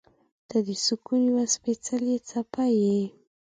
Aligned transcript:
•ته 0.49 0.57
د 0.67 0.69
سکون 0.85 1.19
یوه 1.29 1.43
سپېڅلې 1.53 2.15
څپه 2.29 2.65
یې. 2.81 2.99